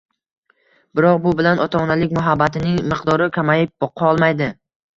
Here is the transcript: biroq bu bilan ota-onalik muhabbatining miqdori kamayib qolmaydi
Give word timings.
biroq 0.99 1.19
bu 1.25 1.33
bilan 1.41 1.61
ota-onalik 1.67 2.17
muhabbatining 2.21 2.81
miqdori 2.89 3.31
kamayib 3.39 3.89
qolmaydi 4.05 4.53